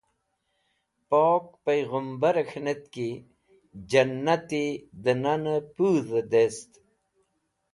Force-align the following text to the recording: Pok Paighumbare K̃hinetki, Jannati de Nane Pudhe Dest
Pok 1.09 1.43
Paighumbare 1.63 2.43
K̃hinetki, 2.49 3.09
Jannati 3.89 4.63
de 5.03 5.13
Nane 5.21 5.55
Pudhe 5.75 6.21
Dest 6.31 6.69